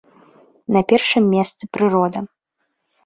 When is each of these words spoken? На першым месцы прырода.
На 0.77 0.81
першым 0.93 1.23
месцы 1.35 1.63
прырода. 1.77 2.19